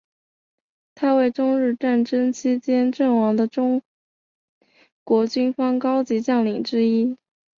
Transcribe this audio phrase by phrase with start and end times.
[0.95, 3.83] 他为中日战争期间阵亡的中
[5.03, 7.15] 国军方高级将领之一。